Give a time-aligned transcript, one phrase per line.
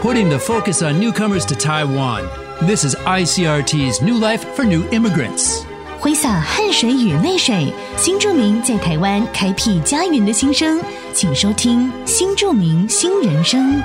[0.00, 2.28] putting the focus on newcomers to Taiwan.
[2.66, 5.64] This is ICRT's New Life for New Immigrants.
[5.98, 10.78] 挥洒汗水与泪水，新住民在台湾开辟家园的心声，
[11.14, 13.82] 请收听《新住民新人生》。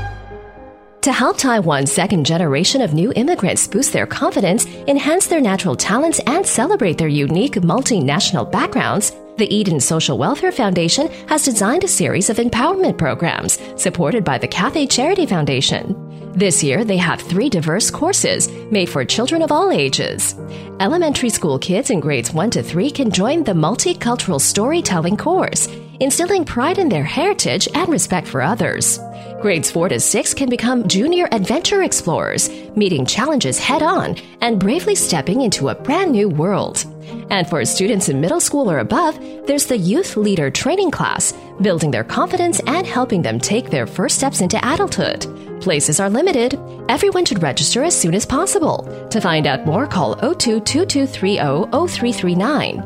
[1.04, 6.20] To help Taiwan's second generation of new immigrants boost their confidence, enhance their natural talents,
[6.26, 12.30] and celebrate their unique multinational backgrounds, the Eden Social Welfare Foundation has designed a series
[12.30, 15.96] of empowerment programs supported by the Cathay Charity Foundation.
[16.37, 20.35] This year, they have three diverse courses made for children of all ages.
[20.81, 25.69] Elementary school kids in grades 1 to 3 can join the multicultural storytelling course,
[26.01, 28.99] instilling pride in their heritage and respect for others.
[29.41, 34.97] Grades 4 to 6 can become junior adventure explorers, meeting challenges head on and bravely
[34.97, 36.85] stepping into a brand new world.
[37.31, 41.93] And for students in middle school or above, there's the Youth Leader Training Class, building
[41.93, 45.27] their confidence and helping them take their first steps into adulthood.
[45.65, 46.59] Places are limited.
[46.89, 48.85] Everyone should register as soon as possible.
[49.09, 51.39] To find out more, call 02 2230
[51.71, 52.83] 0339.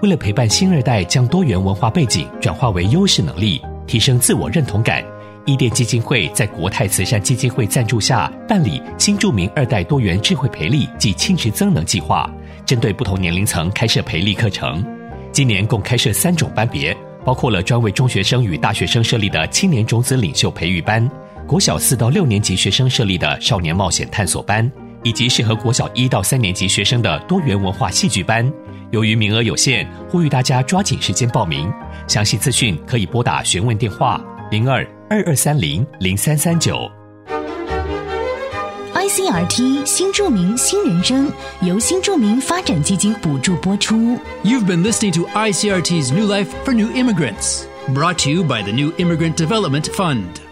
[0.00, 5.04] 为了陪伴新二代将多元文化背景转化为优势能力，提升自我认同感，
[5.44, 12.26] 伊甸基金会在国泰慈善基金会赞助下办理新著名二代多元智慧培力及亲职增能计划。
[12.64, 14.82] 针对不同年龄层开设培力课程，
[15.32, 16.96] 今年共开设三种班别，
[17.26, 21.06] 包括了专为中学生与大学生设立的青年种子领袖培育班，
[21.46, 24.70] 国小四到六年级学生设立的少年冒险探索班，
[25.02, 28.50] 以及适合国小一到三年级学生的多元文化戏剧班。
[28.90, 31.70] 由于名额有限，呼吁大家抓紧时间报名。
[32.08, 36.90] 详细资讯可以拨打询问电话零二二二三零零三三九。
[38.94, 44.18] ICRT 新著名新人生由新著名发展基金补助播出。
[44.42, 48.92] You've been listening to ICRT's New Life for New Immigrants, brought to you by the New
[48.96, 50.51] Immigrant Development Fund.